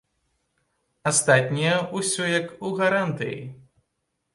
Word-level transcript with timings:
Астатняе 1.11 1.75
ўсё 2.01 2.23
як 2.39 2.47
у 2.67 2.77
гарантыі. 2.85 3.41